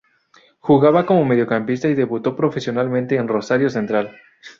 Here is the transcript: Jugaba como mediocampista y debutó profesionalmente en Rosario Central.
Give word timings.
Jugaba 0.59 1.05
como 1.05 1.25
mediocampista 1.25 1.87
y 1.87 1.93
debutó 1.93 2.35
profesionalmente 2.35 3.17
en 3.17 3.27
Rosario 3.27 3.69
Central. 3.69 4.17